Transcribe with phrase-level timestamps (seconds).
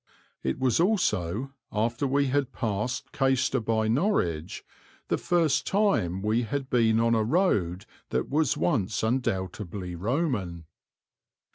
[0.41, 4.65] It was also, after we had passed Caistor by Norwich,
[5.09, 10.65] the first time we had been on a road that was once undoubtedly Roman.